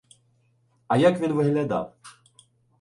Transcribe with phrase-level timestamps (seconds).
[0.87, 1.93] —А як він виглядав?